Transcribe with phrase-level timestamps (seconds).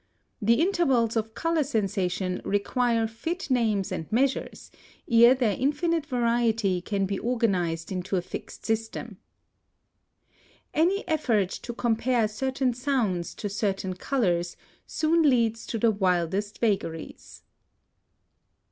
[0.41, 4.71] The intervals of color sensation require fit names and measures,
[5.07, 9.17] ere their infinite variety can be organized into a fixed system.
[10.73, 16.57] (149) Any effort to compare certain sounds to certain colors soon leads to the wildest
[16.57, 17.43] vagaries.